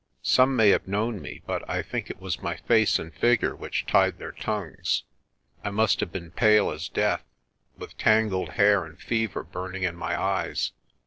Some 0.23 0.55
may 0.55 0.69
have 0.69 0.87
known 0.87 1.21
me 1.21 1.43
but 1.45 1.61
I 1.69 1.83
think 1.83 2.09
it 2.09 2.19
was 2.19 2.41
my 2.41 2.55
face 2.55 2.97
and 2.97 3.13
figure 3.13 3.55
which 3.55 3.85
tied 3.85 4.17
their 4.17 4.31
tongues. 4.31 5.03
I 5.63 5.69
must 5.69 5.99
have 5.99 6.11
been 6.11 6.31
pale 6.31 6.71
as 6.71 6.89
death, 6.89 7.23
with 7.77 7.99
tangled 7.99 8.49
hair 8.53 8.83
and 8.83 8.99
fever 8.99 9.43
burning 9.43 9.83
in 9.83 9.95
my 9.95 10.19
eyes. 10.19 10.71